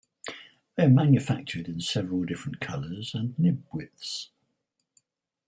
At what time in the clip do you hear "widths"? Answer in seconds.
3.71-4.31